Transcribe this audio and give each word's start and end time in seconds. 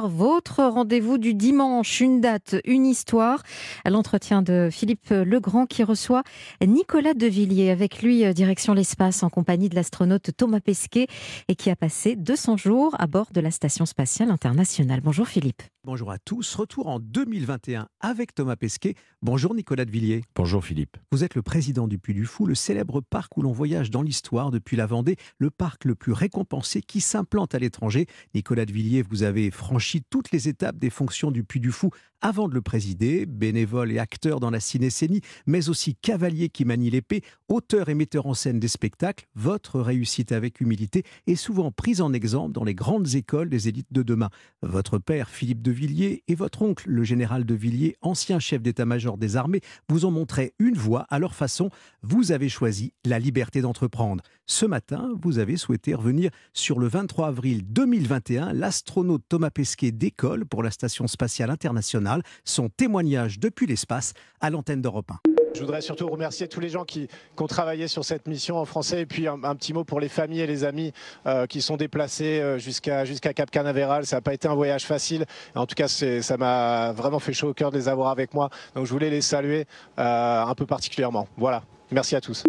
Votre 0.00 0.64
rendez-vous 0.64 1.18
du 1.18 1.34
dimanche, 1.34 2.00
une 2.00 2.22
date, 2.22 2.56
une 2.64 2.86
histoire, 2.86 3.42
à 3.84 3.90
l'entretien 3.90 4.40
de 4.40 4.70
Philippe 4.72 5.10
Legrand 5.10 5.66
qui 5.66 5.84
reçoit 5.84 6.22
Nicolas 6.66 7.12
Devilliers. 7.12 7.70
Avec 7.70 8.02
lui, 8.02 8.24
euh, 8.24 8.32
direction 8.32 8.72
l'espace 8.72 9.22
en 9.22 9.28
compagnie 9.28 9.68
de 9.68 9.74
l'astronaute 9.74 10.30
Thomas 10.34 10.60
Pesquet 10.60 11.08
et 11.48 11.56
qui 11.56 11.68
a 11.68 11.76
passé 11.76 12.16
200 12.16 12.56
jours 12.56 12.96
à 12.98 13.06
bord 13.06 13.32
de 13.32 13.40
la 13.42 13.50
Station 13.50 13.84
spatiale 13.84 14.30
internationale. 14.30 15.02
Bonjour 15.02 15.28
Philippe. 15.28 15.62
Bonjour 15.84 16.10
à 16.12 16.18
tous. 16.18 16.54
Retour 16.54 16.86
en 16.86 17.00
2021 17.00 17.88
avec 18.00 18.34
Thomas 18.34 18.56
Pesquet. 18.56 18.94
Bonjour 19.20 19.54
Nicolas 19.54 19.84
Devilliers. 19.84 20.22
Bonjour 20.34 20.64
Philippe. 20.64 20.96
Vous 21.10 21.24
êtes 21.24 21.34
le 21.34 21.42
président 21.42 21.86
du 21.88 21.98
Puy 21.98 22.14
du 22.14 22.24
Fou, 22.24 22.46
le 22.46 22.54
célèbre 22.54 23.00
parc 23.00 23.36
où 23.36 23.42
l'on 23.42 23.52
voyage 23.52 23.90
dans 23.90 24.02
l'histoire 24.02 24.52
depuis 24.52 24.76
la 24.76 24.86
Vendée, 24.86 25.16
le 25.38 25.50
parc 25.50 25.84
le 25.84 25.96
plus 25.96 26.12
récompensé 26.12 26.82
qui 26.82 27.00
s'implante 27.00 27.54
à 27.54 27.58
l'étranger. 27.58 28.06
Nicolas 28.34 28.64
Devilliers, 28.64 29.02
vous 29.02 29.24
avez 29.24 29.50
franchi 29.50 29.81
toutes 30.08 30.30
les 30.30 30.48
étapes 30.48 30.78
des 30.78 30.90
fonctions 30.90 31.30
du 31.30 31.44
Puy 31.44 31.60
du 31.60 31.72
Fou 31.72 31.90
avant 32.20 32.48
de 32.48 32.54
le 32.54 32.62
présider, 32.62 33.26
bénévole 33.26 33.90
et 33.90 33.98
acteur 33.98 34.38
dans 34.38 34.50
la 34.50 34.60
cinécénie, 34.60 35.20
mais 35.46 35.68
aussi 35.68 35.96
cavalier 35.96 36.48
qui 36.48 36.64
manie 36.64 36.88
l'épée, 36.88 37.22
auteur 37.52 37.88
et 37.88 37.94
metteur 37.94 38.26
en 38.26 38.34
scène 38.34 38.58
des 38.58 38.68
spectacles. 38.68 39.26
Votre 39.34 39.80
réussite 39.80 40.32
avec 40.32 40.60
humilité 40.60 41.04
est 41.26 41.36
souvent 41.36 41.70
prise 41.70 42.00
en 42.00 42.12
exemple 42.12 42.52
dans 42.52 42.64
les 42.64 42.74
grandes 42.74 43.14
écoles 43.14 43.48
des 43.48 43.68
élites 43.68 43.92
de 43.92 44.02
demain. 44.02 44.30
Votre 44.62 44.98
père, 44.98 45.28
Philippe 45.28 45.62
de 45.62 45.70
Villiers, 45.70 46.22
et 46.28 46.34
votre 46.34 46.62
oncle, 46.62 46.88
le 46.88 47.04
général 47.04 47.44
de 47.44 47.54
Villiers, 47.54 47.96
ancien 48.00 48.38
chef 48.38 48.62
d'état-major 48.62 49.18
des 49.18 49.36
armées, 49.36 49.60
vous 49.88 50.06
ont 50.06 50.10
montré 50.10 50.54
une 50.58 50.74
voie 50.74 51.06
à 51.10 51.18
leur 51.18 51.34
façon. 51.34 51.70
Vous 52.02 52.32
avez 52.32 52.48
choisi 52.48 52.92
la 53.04 53.18
liberté 53.18 53.60
d'entreprendre. 53.60 54.22
Ce 54.46 54.66
matin, 54.66 55.10
vous 55.22 55.38
avez 55.38 55.56
souhaité 55.56 55.94
revenir 55.94 56.30
sur 56.52 56.78
le 56.78 56.88
23 56.88 57.28
avril 57.28 57.62
2021. 57.66 58.52
L'astronaute 58.52 59.22
Thomas 59.28 59.50
Pesquet 59.50 59.92
décolle 59.92 60.46
pour 60.46 60.62
la 60.62 60.70
Station 60.70 61.06
spatiale 61.06 61.50
internationale 61.50 62.22
son 62.44 62.68
témoignage 62.68 63.38
depuis 63.38 63.66
l'espace 63.66 64.14
à 64.40 64.50
l'antenne 64.50 64.82
d'Europe 64.82 65.10
1. 65.26 65.31
Je 65.54 65.60
voudrais 65.60 65.82
surtout 65.82 66.08
remercier 66.08 66.48
tous 66.48 66.60
les 66.60 66.70
gens 66.70 66.84
qui, 66.84 67.08
ont 67.38 67.46
travaillé 67.46 67.88
sur 67.88 68.04
cette 68.04 68.26
mission 68.26 68.56
en 68.56 68.64
français 68.64 69.02
et 69.02 69.06
puis 69.06 69.26
un, 69.26 69.38
petit 69.56 69.72
mot 69.72 69.84
pour 69.84 70.00
les 70.00 70.08
familles 70.08 70.40
et 70.40 70.46
les 70.46 70.64
amis 70.64 70.92
euh, 71.26 71.46
qui 71.46 71.60
sont 71.60 71.76
déplacés 71.76 72.40
euh, 72.40 72.58
jusqu'à 72.58 73.04
jusqu'à 73.04 73.34
Cap 73.34 73.50
Canaveral. 73.50 74.06
Ça 74.06 74.16
n'a 74.16 74.20
pas 74.20 74.32
été 74.32 74.48
un 74.48 74.54
voyage 74.54 74.84
facile. 74.84 75.26
En 75.54 75.66
tout 75.66 75.74
cas, 75.74 75.88
ça 75.88 76.36
m'a 76.36 76.92
vraiment 76.92 77.18
fait 77.18 77.32
chaud 77.32 77.48
au 77.48 77.54
cœur 77.54 77.70
de 77.70 77.76
les 77.76 77.88
avoir 77.88 78.10
avec 78.10 78.32
moi. 78.32 78.48
Donc 78.74 78.86
je 78.86 78.92
voulais 78.92 79.10
les 79.10 79.20
saluer 79.20 79.64
euh, 79.98 80.44
un 80.44 80.54
peu 80.54 80.66
particulièrement. 80.66 81.26
Voilà. 81.36 81.64
Merci 81.90 82.16
à 82.16 82.20
tous. 82.20 82.44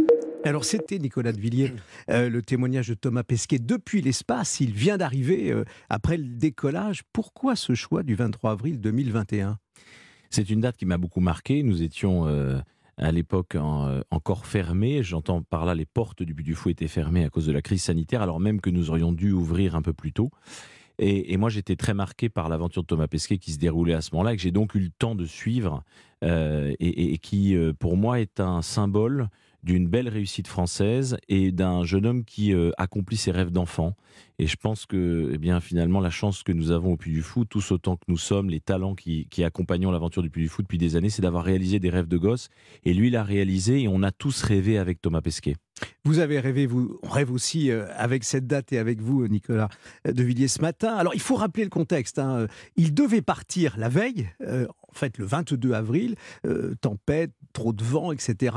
Alors 0.45 0.63
c'était 0.63 0.99
Nicolas 0.99 1.31
de 1.31 1.39
Villiers, 1.39 1.73
le 2.07 2.41
témoignage 2.41 2.89
de 2.89 2.93
Thomas 2.93 3.23
Pesquet 3.23 3.59
depuis 3.59 4.01
l'espace. 4.01 4.59
Il 4.59 4.73
vient 4.73 4.97
d'arriver 4.97 5.53
après 5.89 6.17
le 6.17 6.25
décollage. 6.25 7.03
Pourquoi 7.13 7.55
ce 7.55 7.73
choix 7.75 8.03
du 8.03 8.15
23 8.15 8.51
avril 8.51 8.79
2021 8.79 9.57
C'est 10.29 10.49
une 10.49 10.59
date 10.59 10.75
qui 10.75 10.85
m'a 10.85 10.97
beaucoup 10.97 11.21
marqué. 11.21 11.63
Nous 11.63 11.81
étions 11.81 12.27
à 12.97 13.11
l'époque 13.11 13.55
euh, 13.55 14.03
encore 14.11 14.45
fermé. 14.45 15.03
J'entends 15.03 15.41
par 15.41 15.65
là 15.65 15.75
les 15.75 15.85
portes 15.85 16.23
du 16.23 16.33
But 16.33 16.43
du 16.43 16.55
Fou 16.55 16.69
étaient 16.69 16.87
fermées 16.87 17.23
à 17.23 17.29
cause 17.29 17.45
de 17.47 17.51
la 17.51 17.61
crise 17.61 17.83
sanitaire, 17.83 18.21
alors 18.21 18.39
même 18.39 18.61
que 18.61 18.69
nous 18.69 18.89
aurions 18.89 19.11
dû 19.11 19.31
ouvrir 19.31 19.75
un 19.75 19.81
peu 19.81 19.93
plus 19.93 20.13
tôt. 20.13 20.31
Et, 20.99 21.37
moi, 21.37 21.49
j'étais 21.49 21.75
très 21.75 21.95
marqué 21.95 22.29
par 22.29 22.49
l'aventure 22.49 22.83
de 22.83 22.87
Thomas 22.87 23.07
Pesquet 23.07 23.39
qui 23.39 23.51
se 23.51 23.57
déroulait 23.57 23.95
à 23.95 24.01
ce 24.01 24.13
moment-là, 24.13 24.35
que 24.35 24.41
j'ai 24.41 24.51
donc 24.51 24.75
eu 24.75 24.79
le 24.79 24.89
temps 24.89 25.15
de 25.15 25.25
suivre, 25.25 25.83
euh, 26.23 26.73
et, 26.79 27.17
qui, 27.17 27.55
euh, 27.55 27.73
pour 27.73 27.97
moi, 27.97 28.19
est 28.19 28.39
un 28.39 28.61
symbole 28.61 29.27
d'une 29.63 29.87
belle 29.87 30.09
réussite 30.09 30.47
française 30.47 31.17
et 31.29 31.51
d'un 31.51 31.83
jeune 31.83 32.05
homme 32.05 32.25
qui 32.25 32.53
accomplit 32.77 33.17
ses 33.17 33.31
rêves 33.31 33.51
d'enfant. 33.51 33.95
Et 34.39 34.47
je 34.47 34.55
pense 34.55 34.85
que, 34.85 35.31
eh 35.33 35.37
bien, 35.37 35.59
finalement, 35.59 35.99
la 35.99 36.09
chance 36.09 36.43
que 36.43 36.51
nous 36.51 36.71
avons 36.71 36.93
au 36.93 36.97
Puy 36.97 37.11
du 37.11 37.21
Fou, 37.21 37.45
tous 37.45 37.71
autant 37.71 37.95
que 37.95 38.03
nous 38.07 38.17
sommes, 38.17 38.49
les 38.49 38.59
talents 38.59 38.95
qui, 38.95 39.27
qui 39.29 39.43
accompagnons 39.43 39.91
l'aventure 39.91 40.21
du 40.21 40.29
Puy 40.29 40.43
du 40.43 40.49
Fou 40.49 40.63
depuis 40.63 40.77
des 40.77 40.95
années, 40.95 41.09
c'est 41.09 41.21
d'avoir 41.21 41.43
réalisé 41.43 41.79
des 41.79 41.89
rêves 41.89 42.07
de 42.07 42.17
gosse. 42.17 42.49
Et 42.83 42.93
lui 42.93 43.09
l'a 43.09 43.23
réalisé 43.23 43.81
et 43.81 43.87
on 43.87 44.03
a 44.03 44.11
tous 44.11 44.41
rêvé 44.43 44.77
avec 44.77 45.01
Thomas 45.01 45.21
Pesquet. 45.21 45.55
Vous 46.05 46.19
avez 46.19 46.39
rêvé, 46.39 46.65
vous, 46.65 46.99
on 47.01 47.09
rêve 47.09 47.31
aussi 47.31 47.71
euh, 47.71 47.85
avec 47.95 48.23
cette 48.23 48.45
date 48.45 48.73
et 48.73 48.77
avec 48.77 49.01
vous, 49.01 49.27
Nicolas 49.27 49.69
de 50.05 50.23
Villiers, 50.23 50.47
ce 50.47 50.61
matin. 50.61 50.95
Alors, 50.95 51.15
il 51.15 51.21
faut 51.21 51.35
rappeler 51.35 51.63
le 51.63 51.69
contexte. 51.69 52.19
Hein. 52.19 52.47
Il 52.75 52.93
devait 52.93 53.21
partir 53.21 53.75
la 53.77 53.89
veille, 53.89 54.29
euh, 54.41 54.67
en 54.89 54.93
fait 54.93 55.17
le 55.17 55.25
22 55.25 55.73
avril, 55.73 56.15
euh, 56.45 56.75
tempête, 56.81 57.31
trop 57.53 57.71
de 57.71 57.83
vent, 57.83 58.11
etc. 58.11 58.55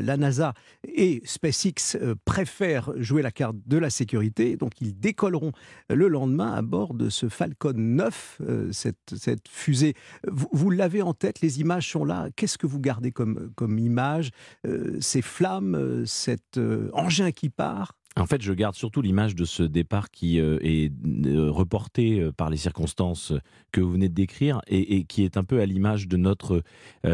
la 0.00 0.16
NASA 0.16 0.54
et 0.84 1.20
SpaceX 1.24 1.98
préfèrent 2.24 2.92
jouer 2.96 3.20
la 3.20 3.32
carte 3.32 3.56
de 3.66 3.76
la 3.76 3.90
sécurité, 3.90 4.56
donc 4.56 4.80
ils 4.80 4.96
décolleront 4.98 5.50
le 5.90 6.06
lendemain 6.06 6.52
à 6.52 6.62
bord 6.62 6.94
de 6.94 7.08
ce 7.08 7.28
Falcon 7.28 7.72
9, 7.74 8.40
cette, 8.70 9.48
fusée. 9.48 9.94
Vous, 10.28 10.70
l'avez 10.70 11.02
en 11.02 11.12
tête, 11.12 11.40
les 11.40 11.60
images 11.60 11.90
sont 11.90 12.04
là. 12.04 12.28
Qu'est-ce 12.36 12.56
que 12.56 12.68
vous 12.68 12.78
gardez 12.78 13.10
comme, 13.10 13.50
comme 13.56 13.80
image 13.80 14.30
Ces 15.00 15.22
flammes, 15.22 16.04
cette 16.06 16.56
euh, 16.58 16.65
engin 16.92 17.32
qui 17.32 17.50
part 17.50 17.92
en 18.18 18.24
fait, 18.24 18.40
je 18.40 18.52
garde 18.54 18.74
surtout 18.74 19.02
l'image 19.02 19.34
de 19.34 19.44
ce 19.44 19.62
départ 19.62 20.10
qui 20.10 20.40
euh, 20.40 20.58
est 20.62 20.90
euh, 21.26 21.50
reporté 21.50 22.18
euh, 22.18 22.32
par 22.32 22.48
les 22.48 22.56
circonstances 22.56 23.34
que 23.72 23.82
vous 23.82 23.92
venez 23.92 24.08
de 24.08 24.14
décrire 24.14 24.62
et, 24.68 25.04
qui 25.04 25.22
est 25.22 25.36
un 25.36 25.44
peu 25.44 25.60
à 25.60 25.66
l'image 25.66 26.08
de 26.08 26.16
notre 26.16 26.62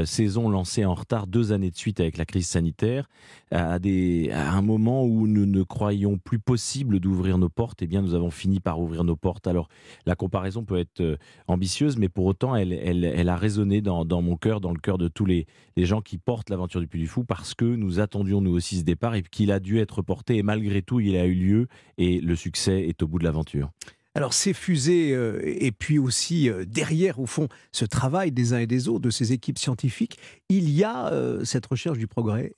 saison 0.05 0.49
lancée 0.49 0.85
en 0.85 0.95
retard 0.95 1.27
deux 1.27 1.51
années 1.51 1.73
de 1.73 1.77
suite 1.77 1.99
avec 1.99 2.17
la 2.17 2.25
crise 2.25 2.47
sanitaire, 2.47 3.09
à, 3.51 3.79
un 3.81 4.63
moment 4.63 5.05
où 5.05 5.27
nous 5.27 5.45
ne 5.45 5.65
croyions 5.65 6.19
plus 6.19 6.39
possible 6.39 7.01
d'ouvrir 7.01 7.37
nos 7.37 7.49
portes. 7.49 7.83
Eh 7.83 7.89
bien, 7.89 8.01
nous 8.01 8.15
avons 8.15 8.31
fini 8.31 8.61
par 8.61 8.81
ouvrir 8.81 9.03
nos 9.03 9.17
portes. 9.17 9.49
Alors, 9.49 9.69
la 10.07 10.15
comparaison 10.15 10.65
peut 10.65 10.79
être 10.79 11.19
ambitieuse, 11.49 11.97
mais 11.97 12.09
pour 12.09 12.27
autant, 12.27 12.55
elle, 12.55 13.29
a 13.29 13.37
résonné 13.37 13.81
dans, 13.81 14.05
mon 14.23 14.37
cœur, 14.37 14.61
dans 14.61 14.73
le 14.73 14.79
cœur 14.79 14.99
de 14.99 15.09
tous 15.09 15.27
les, 15.27 15.47
les 15.77 15.85
gens 15.85 16.01
qui 16.01 16.17
portent 16.17 16.49
l'aventure 16.49 16.81
du 16.81 16.87
Puy 16.87 17.01
du 17.01 17.09
Fou, 17.09 17.25
parce 17.25 17.55
que 17.55 17.65
nous 17.65 17.99
attendions 17.99 18.41
nous 18.41 18.53
aussi 18.53 18.79
ce 18.79 18.85
départ 18.85 19.17
et 19.17 19.23
qu'il 19.23 19.51
a 19.51 19.59
dû 19.59 19.81
être 19.81 20.01
porté. 20.01 20.37
Et 20.37 20.45
malgré 20.45 20.81
tout, 20.83 20.92
il 21.01 21.17
a 21.17 21.27
eu 21.27 21.35
lieu 21.35 21.69
et 21.99 22.21
le 22.21 22.37
succès 22.37 22.89
est 22.89 23.03
au 23.03 23.07
bout 23.07 23.19
de 23.19 23.25
l'aventure. 23.25 23.71
Alors 24.15 24.35
ces 24.35 24.53
fusées, 24.53 25.13
euh, 25.15 25.41
et 25.43 25.73
puis 25.73 25.99
aussi 25.99 26.51
euh, 26.51 26.67
derrière, 26.67 27.19
au 27.19 27.25
fond, 27.25 27.49
ce 27.73 27.87
travail 27.87 28.31
des 28.31 28.53
uns 28.53 28.59
et 28.59 28.67
des 28.67 28.89
autres, 28.89 29.01
de 29.01 29.11
ces 29.11 29.33
équipes 29.33 29.59
scientifiques, 29.59 30.19
il 30.51 30.69
y 30.69 30.85
a 30.85 31.11
euh, 31.11 31.45
cette 31.45 31.65
recherche 31.65 31.97
du 31.97 32.07
progrès. 32.07 32.55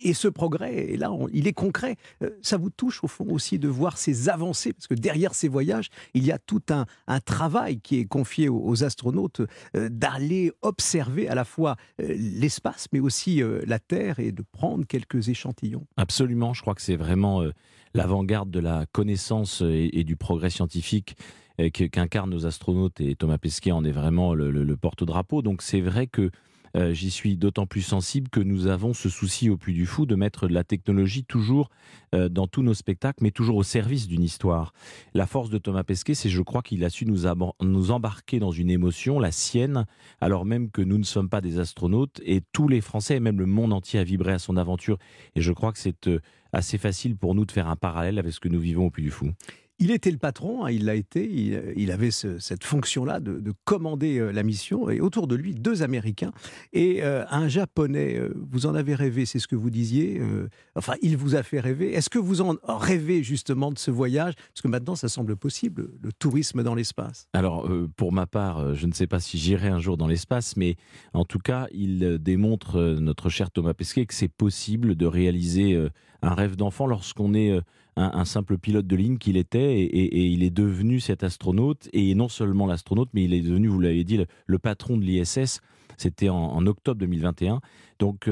et 0.00 0.14
ce 0.14 0.28
progrès, 0.28 0.74
et 0.74 0.96
là, 0.96 1.10
il 1.34 1.46
est 1.46 1.52
concret. 1.52 1.96
ça 2.40 2.56
vous 2.56 2.70
touche, 2.70 3.04
au 3.04 3.08
fond, 3.08 3.26
aussi 3.28 3.58
de 3.58 3.68
voir 3.68 3.98
ces 3.98 4.30
avancées, 4.30 4.72
parce 4.72 4.86
que 4.86 4.94
derrière 4.94 5.34
ces 5.34 5.48
voyages, 5.48 5.90
il 6.14 6.24
y 6.24 6.32
a 6.32 6.38
tout 6.38 6.62
un, 6.70 6.86
travail 7.20 7.80
qui 7.80 7.98
est 7.98 8.04
confié 8.06 8.48
aux, 8.48 8.84
astronautes 8.84 9.42
d'aller 9.74 10.52
observer 10.62 11.28
à 11.28 11.34
la 11.34 11.44
fois 11.44 11.76
l'espace, 11.98 12.86
mais 12.92 13.00
aussi 13.00 13.42
la 13.66 13.78
Terre, 13.78 14.18
et 14.18 14.32
de 14.32 14.42
prendre 14.42 14.86
quelques 14.86 15.28
échantillons. 15.28 15.86
Absolument, 15.96 16.54
je 16.54 16.62
crois 16.62 16.74
que 16.74 16.82
c'est 16.82 16.96
vraiment 16.96 17.42
l'avant-garde 17.94 18.50
de 18.50 18.60
la 18.60 18.86
connaissance 18.92 19.62
et, 19.66 20.04
du 20.04 20.16
progrès 20.16 20.50
scientifique 20.50 21.16
euh, 21.60 21.70
qu'incarnent 21.70 22.30
nos 22.30 22.46
astronautes 22.46 23.00
et 23.00 23.14
Thomas 23.14 23.38
Pesquet 23.38 23.72
en 23.72 23.84
est 23.84 23.92
vraiment 23.92 24.34
le, 24.34 24.76
porte-drapeau. 24.76 25.42
Donc 25.42 25.62
c'est 25.62 25.80
vrai 25.80 26.06
que 26.06 26.30
euh, 26.76 26.92
j'y 26.92 27.10
suis 27.10 27.36
d'autant 27.36 27.66
plus 27.66 27.82
sensible 27.82 28.28
que 28.28 28.40
nous 28.40 28.66
avons 28.66 28.94
ce 28.94 29.08
souci 29.08 29.50
au 29.50 29.56
plus 29.56 29.72
du 29.72 29.86
Fou 29.86 30.06
de 30.06 30.14
mettre 30.14 30.48
de 30.48 30.54
la 30.54 30.64
technologie 30.64 31.24
toujours 31.24 31.70
euh, 32.14 32.28
dans 32.28 32.46
tous 32.46 32.62
nos 32.62 32.74
spectacles, 32.74 33.22
mais 33.22 33.30
toujours 33.30 33.56
au 33.56 33.62
service 33.62 34.08
d'une 34.08 34.22
histoire. 34.22 34.72
La 35.14 35.26
force 35.26 35.50
de 35.50 35.58
Thomas 35.58 35.84
Pesquet, 35.84 36.14
c'est 36.14 36.28
je 36.28 36.42
crois 36.42 36.62
qu'il 36.62 36.84
a 36.84 36.90
su 36.90 37.06
nous, 37.06 37.26
embarquer 37.90 38.38
dans 38.38 38.50
une 38.50 38.70
émotion, 38.70 39.18
la 39.18 39.30
sienne, 39.30 39.86
alors 40.20 40.44
même 40.44 40.70
que 40.70 40.82
nous 40.82 40.98
ne 40.98 41.04
sommes 41.04 41.28
pas 41.28 41.40
des 41.40 41.58
astronautes, 41.58 42.20
et 42.24 42.42
tous 42.52 42.68
les 42.68 42.80
Français 42.80 43.16
et 43.16 43.20
même 43.20 43.38
le 43.38 43.46
monde 43.46 43.72
entier 43.72 44.00
a 44.00 44.04
vibré 44.04 44.32
à 44.32 44.38
son 44.38 44.56
aventure. 44.56 44.98
Et 45.36 45.40
je 45.40 45.52
crois 45.52 45.72
que 45.72 45.78
c'est 45.78 46.08
assez 46.52 46.78
facile 46.78 47.16
pour 47.16 47.34
nous 47.34 47.44
de 47.44 47.52
faire 47.52 47.68
un 47.68 47.76
parallèle 47.76 48.18
avec 48.18 48.32
ce 48.32 48.40
que 48.40 48.48
nous 48.48 48.60
vivons 48.60 48.86
au 48.86 48.90
Puy 48.90 49.02
du 49.02 49.10
Fou. 49.10 49.30
Il 49.80 49.90
était 49.90 50.12
le 50.12 50.18
patron, 50.18 50.64
hein, 50.64 50.70
il 50.70 50.84
l'a 50.84 50.94
été, 50.94 51.28
il, 51.76 51.90
avait 51.90 52.12
cette 52.12 52.62
fonction-là 52.62 53.18
de, 53.18 53.52
commander 53.64 54.18
euh, 54.18 54.30
la 54.30 54.44
mission, 54.44 54.88
et 54.88 55.00
autour 55.00 55.26
de 55.26 55.34
lui, 55.34 55.54
deux 55.54 55.82
Américains 55.82 56.30
et 56.72 57.02
euh, 57.02 57.24
un 57.28 57.48
Japonais. 57.48 58.16
Euh, 58.16 58.32
vous 58.50 58.66
en 58.66 58.74
avez 58.76 58.94
rêvé, 58.94 59.26
c'est 59.26 59.40
ce 59.40 59.48
que 59.48 59.56
vous 59.56 59.70
disiez. 59.70 60.20
enfin, 60.76 60.94
il 61.02 61.16
vous 61.16 61.34
a 61.34 61.42
fait 61.42 61.58
rêver. 61.58 61.92
Est-ce 61.92 62.08
que 62.08 62.20
vous 62.20 62.40
en 62.40 62.56
rêvez 62.64 63.24
justement 63.24 63.72
de 63.72 63.78
ce 63.78 63.90
voyage? 63.90 64.34
Parce 64.36 64.62
que 64.62 64.68
maintenant, 64.68 64.94
ça 64.94 65.08
semble 65.08 65.36
possible, 65.36 65.90
le 66.00 66.12
tourisme 66.12 66.62
dans 66.62 66.76
l'espace. 66.76 67.26
Alors, 67.32 67.68
pour 67.96 68.12
ma 68.12 68.26
part, 68.26 68.74
je 68.74 68.86
ne 68.86 68.92
sais 68.92 69.08
pas 69.08 69.18
si 69.18 69.38
j'irai 69.38 69.68
un 69.68 69.80
jour 69.80 69.96
dans 69.96 70.06
l'espace, 70.06 70.56
mais 70.56 70.76
en 71.14 71.24
tout 71.24 71.40
cas, 71.40 71.66
il 71.72 72.18
démontre, 72.20 72.80
notre 73.00 73.28
cher 73.28 73.50
Thomas 73.50 73.74
Pesquet, 73.74 74.06
que 74.06 74.14
c'est 74.14 74.28
possible 74.28 74.94
de 74.94 75.06
réaliser 75.06 75.88
un 76.22 76.34
rêve 76.34 76.56
d'enfant 76.56 76.86
lorsqu'on 76.86 77.34
est 77.34 77.58
un, 77.96 78.24
simple 78.24 78.58
pilote 78.58 78.86
de 78.86 78.96
ligne 78.96 79.18
qu'il 79.18 79.36
était 79.36 79.80
et, 79.80 80.26
il 80.26 80.42
est 80.42 80.50
devenu 80.50 81.00
cet 81.00 81.22
astronaute 81.22 81.88
et 81.92 82.14
non 82.14 82.28
seulement 82.28 82.66
l'astronaute 82.66 83.08
mais 83.14 83.24
il 83.24 83.34
est 83.34 83.40
devenu, 83.40 83.68
vous 83.68 83.80
l'avez 83.80 84.04
dit, 84.04 84.18
le, 84.46 84.58
patron 84.58 84.96
de 84.96 85.04
l'ISS 85.04 85.60
C'était 85.96 86.28
en, 86.28 86.66
octobre 86.66 86.98
2021. 87.00 87.60
Donc 87.98 88.28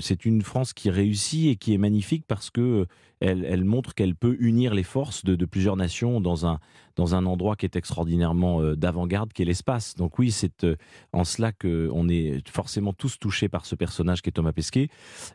c'est 0.00 0.24
une 0.24 0.42
France 0.42 0.72
qui 0.72 0.90
réussit 0.90 1.48
et 1.48 1.56
qui 1.56 1.72
est 1.74 1.78
magnifique 1.78 2.24
parce 2.26 2.50
que 2.50 2.86
elle, 3.20 3.64
montre 3.64 3.94
qu'elle 3.94 4.14
peut 4.14 4.36
unir 4.40 4.74
les 4.74 4.82
forces 4.82 5.24
de, 5.24 5.44
plusieurs 5.44 5.76
nations 5.76 6.20
dans 6.20 6.46
un, 6.46 6.60
dans 6.98 7.14
un 7.14 7.24
endroit 7.24 7.56
qui 7.56 7.64
est 7.64 7.76
extraordinairement 7.76 8.74
d'avant-garde, 8.74 9.32
qui 9.32 9.42
est 9.42 9.44
l'espace. 9.46 9.94
Donc 9.94 10.18
oui, 10.18 10.30
c'est 10.30 10.66
en 11.12 11.24
cela 11.24 11.52
qu'on 11.52 12.08
est 12.08 12.46
forcément 12.48 12.92
tous 12.92 13.18
touchés 13.18 13.48
par 13.48 13.64
ce 13.64 13.74
personnage 13.74 14.20
qui 14.20 14.28
est 14.28 14.32
Thomas 14.32 14.52
Pesquet. 14.52 14.88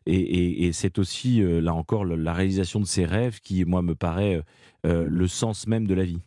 Et, 0.05 0.71
c'est 0.73 0.99
aussi, 0.99 1.41
là 1.41 1.73
encore, 1.73 2.05
la 2.05 2.33
réalisation 2.33 2.79
de 2.79 2.85
ses 2.85 3.05
rêves 3.05 3.39
qui, 3.39 3.65
moi, 3.65 3.81
me 3.81 3.95
paraît 3.95 4.43
le 4.83 5.27
sens 5.27 5.65
même 5.65 5.87
de 5.87 5.93
la 5.93 6.03
vie. 6.03 6.19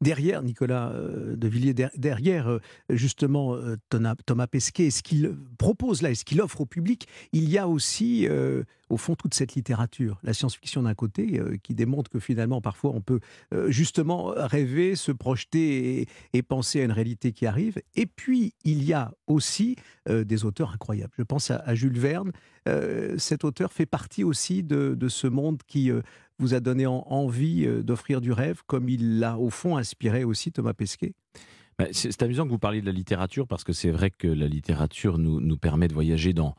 Derrière, 0.00 0.42
Nicolas 0.42 0.90
euh, 0.90 1.36
de 1.36 1.48
Villiers, 1.48 1.74
derrière 1.96 2.48
euh, 2.48 2.60
justement 2.90 3.54
euh, 3.54 3.76
Thomas 3.90 4.46
Pesquet, 4.46 4.90
ce 4.90 5.02
qu'il 5.02 5.34
propose 5.58 6.02
là 6.02 6.14
ce 6.14 6.24
qu'il 6.24 6.40
offre 6.40 6.62
au 6.62 6.66
public, 6.66 7.06
il 7.32 7.48
y 7.48 7.58
a 7.58 7.68
aussi 7.68 8.28
au 8.92 8.96
fond 8.96 9.14
toute 9.14 9.34
cette 9.34 9.54
littérature, 9.54 10.18
la 10.22 10.34
science-fiction 10.34 10.82
d'un 10.82 10.94
côté, 10.94 11.40
qui 11.62 11.74
démontre 11.74 12.10
que 12.10 12.18
finalement 12.18 12.60
parfois 12.60 12.92
on 12.94 13.00
peut 13.00 13.20
justement 13.68 14.32
rêver, 14.36 14.96
se 14.96 15.12
projeter 15.12 16.06
et, 16.32 16.42
penser 16.42 16.80
à 16.80 16.84
une 16.84 16.92
réalité 16.92 17.32
qui 17.32 17.46
arrive. 17.46 17.80
Et 17.94 18.06
puis 18.06 18.54
il 18.64 18.84
y 18.84 18.92
a 18.92 19.12
aussi 19.26 19.76
des 20.08 20.44
auteurs 20.44 20.72
incroyables. 20.72 21.12
Je 21.16 21.22
pense 21.22 21.50
à, 21.50 21.74
Jules 21.74 21.98
Verne. 21.98 22.32
cet 23.16 23.44
auteur 23.44 23.72
fait 23.72 23.86
partie 23.86 24.24
aussi 24.24 24.62
de, 24.62 25.08
ce 25.08 25.26
monde 25.26 25.62
qui 25.66 25.90
vous 26.42 26.54
a 26.54 26.60
donné 26.60 26.86
envie 26.86 27.66
euh, 27.66 27.82
d'offrir 27.82 28.20
du 28.20 28.32
rêve, 28.32 28.62
comme 28.66 28.88
il 28.88 29.20
l'a 29.20 29.38
au 29.38 29.48
fond 29.48 29.76
inspiré 29.76 30.24
aussi 30.24 30.52
Thomas 30.52 30.74
Pesquet 30.74 31.14
c'est 31.92 32.22
amusant 32.22 32.44
que 32.44 32.50
vous 32.50 32.58
parliez 32.58 32.80
de 32.80 32.86
la 32.86 32.92
littérature 32.92 33.46
parce 33.46 33.64
que 33.64 33.72
c'est 33.72 33.90
vrai 33.90 34.10
que 34.10 34.28
la 34.28 34.46
littérature 34.46 35.18
nous, 35.18 35.56
permet 35.56 35.88
de 35.88 35.94
voyager 35.94 36.32
dans, 36.32 36.54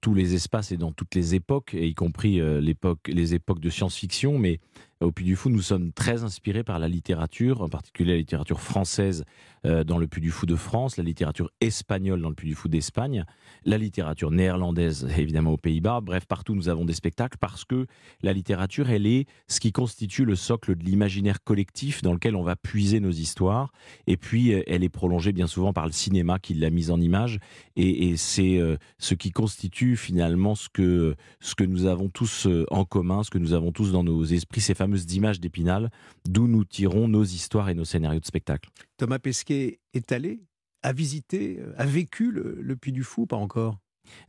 tous 0.00 0.14
les 0.14 0.34
espaces 0.34 0.72
et 0.72 0.76
dans 0.76 0.92
toutes 0.92 1.14
les 1.14 1.34
époques, 1.34 1.74
y 1.74 1.94
compris 1.94 2.40
euh, 2.40 2.60
les 2.60 3.34
époques 3.34 3.60
de 3.60 3.70
science-fiction. 3.70 4.38
Mais 4.38 4.60
au 5.04 5.12
Puy 5.12 5.24
du 5.24 5.36
Fou, 5.36 5.50
nous 5.50 5.62
sommes 5.62 5.92
très 5.92 6.24
inspirés 6.24 6.64
par 6.64 6.78
la 6.78 6.88
littérature, 6.88 7.62
en 7.62 7.68
particulier 7.68 8.12
la 8.12 8.18
littérature 8.18 8.60
française 8.60 9.24
euh, 9.66 9.84
dans 9.84 9.98
le 9.98 10.06
Puy 10.06 10.20
du 10.20 10.30
Fou 10.30 10.46
de 10.46 10.56
France, 10.56 10.96
la 10.96 11.04
littérature 11.04 11.50
espagnole 11.60 12.20
dans 12.20 12.28
le 12.28 12.34
Puy 12.34 12.48
du 12.48 12.54
Fou 12.54 12.68
d'Espagne, 12.68 13.24
la 13.64 13.78
littérature 13.78 14.30
néerlandaise 14.30 15.06
évidemment 15.16 15.52
aux 15.52 15.58
Pays-Bas. 15.58 16.00
Bref, 16.00 16.26
partout 16.26 16.54
nous 16.54 16.68
avons 16.68 16.84
des 16.84 16.94
spectacles 16.94 17.38
parce 17.38 17.64
que 17.64 17.86
la 18.22 18.32
littérature, 18.32 18.90
elle 18.90 19.06
est 19.06 19.26
ce 19.48 19.60
qui 19.60 19.72
constitue 19.72 20.24
le 20.24 20.36
socle 20.36 20.76
de 20.76 20.84
l'imaginaire 20.84 21.42
collectif 21.42 22.02
dans 22.02 22.12
lequel 22.12 22.36
on 22.36 22.42
va 22.42 22.56
puiser 22.56 23.00
nos 23.00 23.10
histoires. 23.10 23.72
Et 24.06 24.16
puis, 24.16 24.52
euh, 24.52 24.62
elle 24.66 24.84
est 24.84 24.88
prolongée 24.88 25.32
bien 25.32 25.46
souvent 25.46 25.72
par 25.72 25.86
le 25.86 25.92
cinéma 25.92 26.38
qui 26.38 26.54
l'a 26.54 26.70
mise 26.70 26.90
en 26.90 27.00
image. 27.00 27.38
Et, 27.76 28.16
c'est 28.16 28.58
euh, 28.58 28.76
ce 28.98 29.14
qui 29.14 29.30
constitue 29.30 29.96
finalement 29.96 30.54
ce 30.54 30.68
que, 30.68 31.14
ce 31.40 31.54
que 31.54 31.64
nous 31.64 31.86
avons 31.86 32.08
tous 32.08 32.46
en 32.70 32.84
commun, 32.84 33.22
ce 33.22 33.30
que 33.30 33.38
nous 33.38 33.54
avons 33.54 33.72
tous 33.72 33.92
dans 33.92 34.04
nos 34.04 34.24
esprits, 34.24 34.60
ces 34.60 34.74
fameuses 34.94 35.14
images 35.14 35.40
d'Épinal, 35.40 35.90
d'où 36.28 36.46
nous 36.46 36.64
tirons 36.64 37.08
nos 37.08 37.24
histoires 37.24 37.68
et 37.68 37.74
nos 37.74 37.84
scénarios 37.84 38.20
de 38.20 38.26
spectacle. 38.26 38.70
Thomas 38.96 39.18
Pesquet 39.18 39.80
est 39.92 40.12
allé, 40.12 40.40
a 40.82 40.92
visité, 40.92 41.58
euh, 41.60 41.72
a 41.76 41.86
vécu 41.86 42.30
le, 42.30 42.76
Puy 42.76 42.92
du 42.92 43.02
Fou, 43.02 43.26
pas 43.26 43.36
encore? 43.36 43.78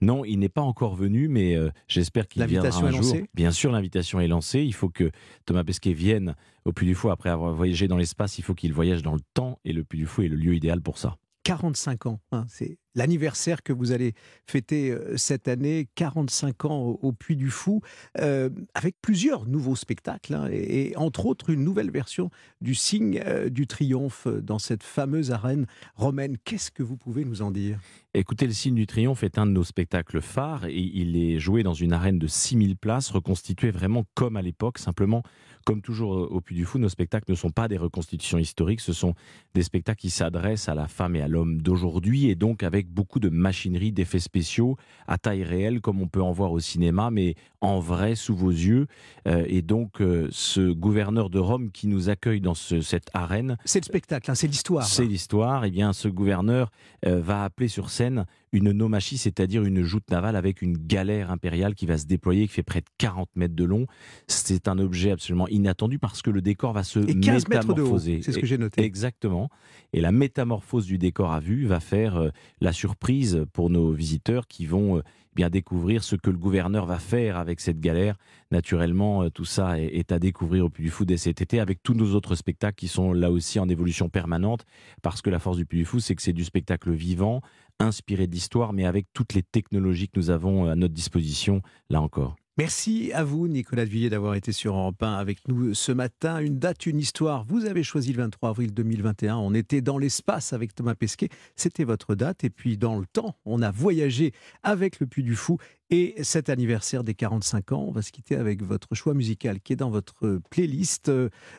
Non, 0.02 0.24
il 0.24 0.40
n'est 0.40 0.50
pas 0.50 0.62
encore 0.62 0.96
venu, 0.96 1.28
mais 1.28 1.56
euh, 1.56 1.70
j'espère 1.88 2.28
qu'il 2.28 2.44
viendra 2.46 2.70
un 2.70 2.92
jour. 2.92 3.02
Lancée? 3.02 3.30
Bien 3.34 3.52
sûr, 3.52 3.72
l'invitation 3.72 4.22
est 4.22 4.28
lancée. 4.28 4.62
Il 4.62 4.74
faut 4.74 4.90
que 4.90 5.12
Thomas 5.46 5.66
Pesquet 5.66 5.92
vienne 5.92 6.36
au 6.64 6.72
Puy 6.72 6.88
du 6.88 6.96
Fou 6.96 7.10
après 7.10 7.30
avoir 7.30 7.54
voyagé 7.54 7.88
dans 7.90 7.98
l'espace. 7.98 8.40
Il 8.40 8.44
faut 8.44 8.56
qu'il 8.56 8.74
voyage 8.74 9.04
dans 9.04 9.14
le 9.14 9.22
temps 9.34 9.60
et 9.66 9.74
le 9.74 9.84
Puy 9.84 10.00
du 10.00 10.06
Fou 10.06 10.22
est 10.22 10.30
le 10.30 10.38
lieu 10.38 10.56
idéal 10.56 10.82
pour 10.82 10.98
ça. 10.98 11.18
45 11.44 12.06
ans. 12.06 12.20
Hein, 12.32 12.46
c'est 12.48 12.78
l'anniversaire 12.96 13.62
que 13.62 13.74
vous 13.74 13.92
allez 13.92 14.14
fêter 14.48 14.92
euh, 14.92 15.18
cette 15.18 15.48
année, 15.48 15.88
45 15.96 16.66
ans 16.66 16.98
au, 17.02 17.12
Puy 17.12 17.36
du 17.36 17.50
Fou, 17.50 17.82
euh, 18.20 18.50
avec 18.74 18.96
plusieurs 19.02 19.46
nouveaux 19.46 19.76
spectacles, 19.76 20.34
hein, 20.34 20.50
et, 20.52 20.94
entre 20.96 21.26
autres 21.26 21.50
une 21.50 21.64
nouvelle 21.64 21.92
version 21.92 22.30
du 22.62 22.74
signe 22.74 23.22
euh, 23.26 23.50
du 23.50 23.68
triomphe 23.68 24.28
dans 24.28 24.60
cette 24.60 24.84
fameuse 24.84 25.32
arène 25.32 25.66
romaine. 25.96 26.38
Qu'est-ce 26.44 26.72
que 26.72 26.84
vous 26.84 26.98
pouvez 26.98 27.26
nous 27.26 27.42
en 27.42 27.52
dire? 27.52 27.80
Écoutez, 28.14 28.48
le 28.48 28.54
signe 28.54 28.76
du 28.76 28.88
triomphe 28.88 29.24
est 29.24 29.38
un 29.38 29.46
de 29.46 29.52
nos 29.52 29.64
spectacles 29.64 30.22
phares, 30.22 30.66
et 30.66 30.80
il 30.80 31.18
est 31.18 31.40
joué 31.40 31.64
dans 31.64 31.74
une 31.74 31.94
arène 31.94 32.20
de 32.20 32.28
6000 32.28 32.78
places, 32.78 33.12
reconstituée 33.12 33.72
vraiment 33.72 34.06
comme 34.14 34.38
à 34.38 34.42
l'époque, 34.42 34.78
simplement 34.78 35.24
comme 35.66 35.82
toujours 35.82 36.32
au 36.32 36.42
Puy 36.42 36.56
du 36.56 36.64
Fou, 36.64 36.78
nos 36.78 36.90
spectacles 36.90 37.32
ne 37.32 37.36
sont 37.36 37.50
pas 37.50 37.68
des 37.68 37.78
reconstitutions 37.78 38.38
historiques, 38.38 38.82
ce 38.82 38.94
sont 38.94 39.16
des 39.56 39.64
spectacles 39.64 40.00
qui 40.00 40.12
s'adressent 40.12 40.70
à 40.70 40.76
la 40.76 40.88
femme 40.88 41.16
et 41.16 41.22
à 41.22 41.28
l'homme 41.28 41.60
d'aujourd'hui, 41.60 42.30
et 42.30 42.36
donc 42.36 42.62
avec 42.62 42.85
beaucoup 42.86 43.20
de 43.20 43.30
machinerie, 43.30 43.92
d'effets 43.92 44.20
spéciaux 44.20 44.78
à 45.08 45.18
taille 45.18 45.44
réelle, 45.44 45.82
comme 45.82 46.02
on 46.02 46.08
peut 46.08 46.22
en 46.22 46.32
voir 46.32 46.52
au 46.52 46.60
cinéma, 46.60 47.12
mais 47.12 47.36
en 47.62 47.80
vrai, 47.80 48.16
sous 48.16 48.36
vos 48.36 48.52
yeux. 48.52 48.88
Euh, 49.28 49.46
et 49.48 49.62
donc, 49.62 50.02
euh, 50.02 50.28
ce 50.32 50.72
gouverneur 50.72 51.30
de 51.30 51.40
Rome 51.40 51.72
qui 51.72 51.88
nous 51.88 52.10
accueille 52.10 52.42
dans 52.42 52.54
cette 52.54 53.10
arène... 53.14 53.58
C'est 53.66 53.80
le 53.80 53.86
spectacle, 53.86 54.30
hein, 54.30 54.36
c'est 54.36 54.48
l'histoire. 54.48 54.86
C'est 54.86 55.06
l'histoire. 55.06 55.66
Et 55.66 55.70
eh 55.70 55.72
bien, 55.72 55.94
ce 55.94 56.08
gouverneur 56.08 56.72
euh, 57.06 57.22
va 57.22 57.44
appeler 57.44 57.68
sur 57.68 57.90
scène 57.90 58.26
une 58.56 58.72
nomachie, 58.72 59.18
c'est-à-dire 59.18 59.64
une 59.64 59.84
joute 59.84 60.10
navale 60.10 60.36
avec 60.36 60.62
une 60.62 60.78
galère 60.78 61.30
impériale 61.30 61.76
qui 61.76 61.86
va 61.86 61.98
se 61.98 62.06
déployer, 62.06 62.48
qui 62.48 62.54
fait 62.54 62.64
près 62.64 62.82
de 62.82 62.88
40 62.98 63.30
mètres 63.36 63.56
de 63.56 63.64
long. 63.64 63.86
C'est 64.28 64.68
un 64.68 64.80
objet 64.80 65.12
absolument 65.12 65.48
inattendu 65.48 66.00
parce 66.00 66.22
que 66.22 66.30
le 66.30 66.42
décor 66.42 66.74
va 66.74 66.84
se 66.84 67.00
métamorphoser. 67.00 68.22
C'est 68.24 68.32
ce 68.32 68.40
que 68.40 68.46
j'ai 68.46 68.58
noté. 68.58 68.84
Exactement. 68.84 69.50
Et 69.94 70.02
la 70.02 70.12
métamorphose 70.12 70.86
du 70.86 70.98
décor 70.98 71.32
à 71.32 71.40
vue 71.40 71.66
va 71.66 71.80
faire 71.80 72.18
euh, 72.18 72.30
la 72.62 72.72
surprise 72.72 73.46
pour 73.54 73.70
nos 73.70 73.92
visiteurs 73.92 74.48
qui 74.48 74.66
vont 74.66 74.98
euh, 74.98 75.02
bien 75.36 75.50
découvrir 75.50 76.04
ce 76.04 76.16
que 76.16 76.30
le 76.30 76.38
gouverneur 76.38 76.86
va 76.86 76.98
faire 76.98 77.38
avec 77.38 77.60
cette 77.60 77.80
galère. 77.80 78.16
Naturellement, 78.52 79.24
euh, 79.24 79.30
tout 79.30 79.46
ça 79.46 79.80
est, 79.80 80.12
à 80.12 80.20
découvrir 80.20 80.66
au 80.66 80.70
Puy 80.70 80.84
du 80.84 80.90
Fou 80.90 81.06
dès 81.06 81.18
cet 81.18 81.42
été 81.42 81.60
avec 81.60 81.84
tous 81.84 81.94
nos 81.94 82.16
autres 82.16 82.36
spectacles 82.36 82.76
qui 82.76 82.88
sont 82.88 83.14
là 83.14 83.32
aussi 83.32 83.60
en 83.60 83.68
évolution 83.70 84.10
permanente 84.10 84.66
parce 85.02 85.22
que 85.22 85.30
la 85.30 85.40
force 85.40 85.58
du 85.58 85.66
Puy 85.66 85.80
du 85.80 85.86
Fou, 85.86 86.00
c'est 86.00 86.16
que 86.16 86.22
c'est 86.22 86.34
du 86.34 86.46
spectacle 86.46 86.92
vivant, 86.92 87.42
inspiré 87.80 88.28
d'histoire, 88.28 88.74
mais 88.74 88.86
avec 88.86 89.08
toutes 89.14 89.34
les 89.34 89.44
technologies 89.44 90.08
que 90.08 90.20
nous 90.20 90.30
avons 90.30 90.66
à 90.70 90.76
notre 90.76 90.94
disposition, 90.94 91.62
là 91.90 92.02
encore. 92.02 92.36
Merci 92.58 93.12
à 93.12 93.26
vous, 93.26 93.50
Nicolas 93.50 93.84
Villiers, 93.84 94.10
d'avoir 94.10 94.36
été 94.36 94.54
sur 94.54 94.78
Europe 94.78 95.04
1 95.04 95.16
avec 95.16 95.46
nous 95.50 95.74
ce 95.74 95.92
matin. 95.92 96.40
Une 96.40 96.58
date, 96.58 96.86
une 96.86 97.00
histoire. 97.00 97.44
Vous 97.44 97.66
avez 97.66 97.84
choisi 97.84 98.14
le 98.14 98.24
23 98.24 98.52
avril 98.52 98.74
2021. 98.74 99.36
On 99.36 99.54
était 99.54 99.82
dans 99.82 99.98
l'espace 99.98 100.54
avec 100.54 100.74
Thomas 100.74 100.96
Pesquet. 100.96 101.28
C'était 101.58 101.84
votre 101.84 102.16
date. 102.16 102.46
Et 102.46 102.50
puis, 102.50 102.78
dans 102.78 102.98
le 102.98 103.06
temps, 103.08 103.36
on 103.44 103.62
a 103.62 103.72
voyagé 103.72 104.32
avec 104.64 105.02
le 105.02 105.06
Puy 105.06 105.22
du 105.22 105.36
Fou. 105.36 105.58
Et 105.90 106.16
cet 106.24 106.50
anniversaire 106.50 107.04
des 107.04 107.14
45 107.14 107.74
ans, 107.74 107.86
on 107.90 107.92
va 107.92 108.02
se 108.02 108.14
quitter 108.14 108.38
avec 108.38 108.64
votre 108.64 108.96
choix 108.96 109.14
musical 109.14 109.60
qui 109.60 109.74
est 109.74 109.76
dans 109.76 109.90
votre 109.90 110.40
playlist. 110.50 111.12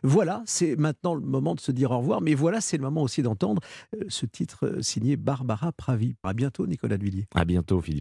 Voilà, 0.02 0.42
c'est 0.46 0.76
maintenant 0.76 1.14
le 1.14 1.20
moment 1.20 1.54
de 1.54 1.60
se 1.60 1.72
dire 1.72 1.90
au 1.90 1.99
revoir. 1.99 2.22
Mais 2.22 2.32
voilà, 2.32 2.62
c'est 2.62 2.78
le 2.78 2.82
moment 2.82 3.02
aussi 3.02 3.20
d'entendre 3.20 3.60
euh, 3.94 4.04
ce 4.08 4.25
titre 4.25 4.78
signé 4.81 5.16
Barbara 5.16 5.72
Pravi. 5.72 6.16
À 6.23 6.32
bientôt, 6.32 6.66
Nicolas 6.66 6.97
Villiers. 6.97 7.26
À 7.35 7.44
bientôt, 7.44 7.82
Philippe. 7.82 7.94